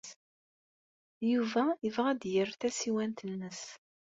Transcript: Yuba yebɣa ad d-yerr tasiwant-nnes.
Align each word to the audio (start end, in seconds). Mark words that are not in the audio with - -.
Yuba 1.31 1.63
yebɣa 1.83 2.07
ad 2.11 2.17
d-yerr 2.21 2.51
tasiwant-nnes. 2.59 3.63